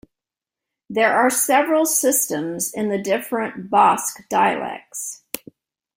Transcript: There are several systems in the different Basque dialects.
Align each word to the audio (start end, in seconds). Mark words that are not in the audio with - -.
There 0.89 1.13
are 1.15 1.29
several 1.29 1.85
systems 1.85 2.73
in 2.73 2.89
the 2.89 2.97
different 2.99 3.69
Basque 3.69 4.27
dialects. 4.29 5.21